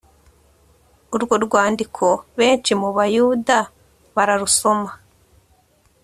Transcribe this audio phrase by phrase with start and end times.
[1.15, 2.05] urwo rwandiko
[2.39, 3.57] benshi mu bayuda
[4.15, 4.91] bararusoma